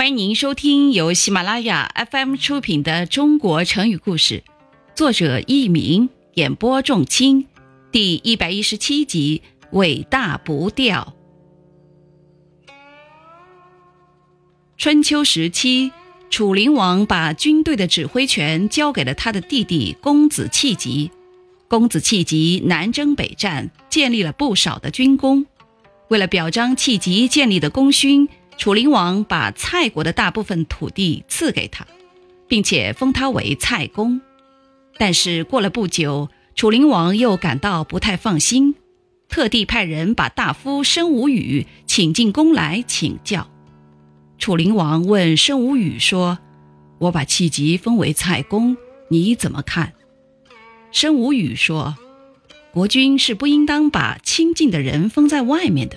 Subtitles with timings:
[0.00, 4.42] 欢迎您收听由喜马拉雅 FM 出品的《中国成语故事》，
[4.94, 7.46] 作者佚名，演播仲卿，
[7.92, 11.12] 第一百一十七集《尾大不掉》。
[14.78, 15.92] 春秋时期，
[16.30, 21.10] 楚灵王把军队的指挥权交给了他的弟弟公子弃疾。
[21.68, 25.44] 公子弃疾南征北战，建立了不少的军功。
[26.08, 28.30] 为了表彰弃疾建立的功勋，
[28.60, 31.86] 楚灵王把蔡国的大部分土地赐给他，
[32.46, 34.20] 并且封他为蔡公。
[34.98, 38.74] 但是过了不久，楚灵王又感到不太放心，
[39.30, 43.48] 特地派人把大夫申无宇请进宫来请教。
[44.36, 46.38] 楚灵王问申无宇说
[47.00, 48.76] ：“我把弃疾封为蔡公，
[49.08, 49.94] 你怎么看？”
[50.92, 51.96] 申无宇说
[52.74, 55.96] ：“国君是不应当把亲近的人封在外面的，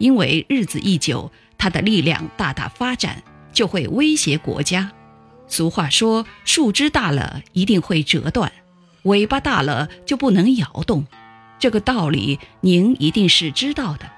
[0.00, 1.30] 因为日子一久。”
[1.62, 4.92] 他的力量大大发展，就会威胁国家。
[5.46, 8.50] 俗话说：“树枝大了一定会折断，
[9.02, 11.04] 尾巴大了就不能摇动。”
[11.60, 14.10] 这个道理您一定是知道的。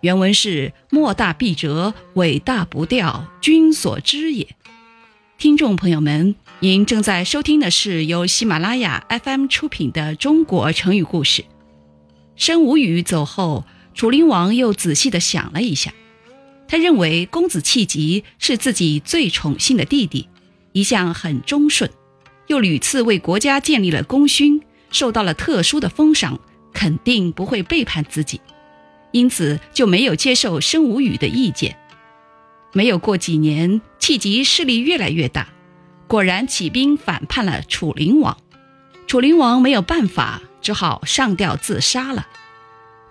[0.00, 4.48] 原文是“莫大必折，尾大不掉，君所知也。”
[5.38, 11.42] 听众朋友们，您正在收听的是由喜马拉雅 FM 出品的《中国成语故事》。
[12.34, 13.64] 申无宇走后，
[13.98, 15.92] 楚灵王又仔细地想了一下。
[16.68, 20.28] 他认为公子弃疾是自己最宠幸的弟弟，
[20.70, 21.90] 一向很忠顺，
[22.46, 26.38] 又屡次为国家建立了功勋，受到了特殊的封赏，
[26.72, 28.40] 肯定不会背叛自己，
[29.10, 31.76] 因此就没有接受申无宇的意见。
[32.72, 35.48] 没有过几年，弃疾势力越来越大，
[36.06, 38.38] 果然起兵反叛了楚灵王。
[39.08, 42.28] 楚灵王没有办法，只好上吊自杀了。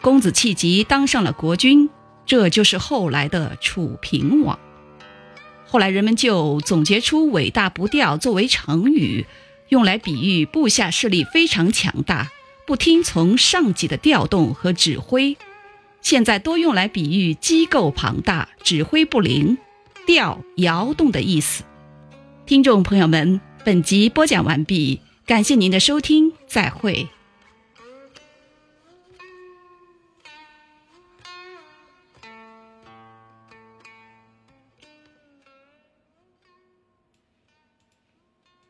[0.02, 1.90] 公子气急当上了国君。
[2.26, 4.60] 这就是后来的楚平王。
[5.66, 9.26] 后来人们就总结出“尾大不掉”作为成语，
[9.70, 12.30] 用来比喻部下势力非常强大，
[12.66, 15.38] 不听从上级的调动和指挥。
[16.02, 19.58] 现在多用来比喻机构庞大、指挥不灵、
[20.06, 21.64] 调摇动的意思。
[22.46, 27.08] 听众朋友们，本集播讲完毕，感谢您的收听，再会。